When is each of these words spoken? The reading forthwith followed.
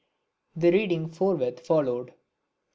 The 0.55 0.71
reading 0.71 1.09
forthwith 1.11 1.63
followed. 1.67 2.15